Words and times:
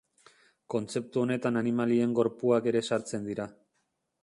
Kontzeptu 0.73 1.21
honetan 1.25 1.61
animalien 1.61 2.17
gorpuak 2.21 2.73
ere 2.73 2.83
sartzen 2.93 3.31
dira. 3.31 3.49